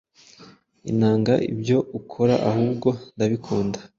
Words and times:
inanga 0.91 1.33
ibyo 1.51 1.77
ukoraAhubwo 1.99 2.89
ndabikunda 3.15 3.79